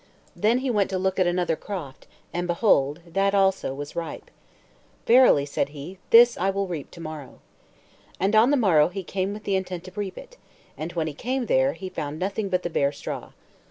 Then 0.35 0.57
he 0.65 0.71
went 0.71 0.89
to 0.89 0.97
look 0.97 1.19
at 1.19 1.27
another 1.27 1.55
croft, 1.55 2.07
and, 2.33 2.47
behold, 2.47 3.01
that 3.05 3.35
also 3.35 3.71
was 3.71 3.95
ripe. 3.95 4.31
"Verily," 5.05 5.45
said 5.45 5.69
he, 5.69 5.99
"this 6.09 6.37
will 6.37 6.65
I 6.65 6.69
reap 6.69 6.89
to 6.89 6.99
morrow." 6.99 7.37
And 8.19 8.35
on 8.35 8.49
the 8.49 8.57
morrow 8.57 8.87
he 8.87 9.03
came 9.03 9.31
with 9.31 9.43
the 9.43 9.55
intent 9.55 9.83
to 9.83 9.91
reap 9.95 10.17
it; 10.17 10.37
and 10.75 10.91
when 10.93 11.05
he 11.05 11.13
came 11.13 11.45
there, 11.45 11.73
he 11.73 11.87
found 11.87 12.17
nothing 12.17 12.49
but 12.49 12.63
the 12.63 12.69
bare 12.71 12.91
straw. 12.91 13.33